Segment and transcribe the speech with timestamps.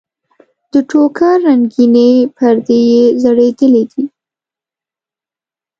[0.71, 4.03] د ټوکر رنګینې پردې یې ځړېدلې دي.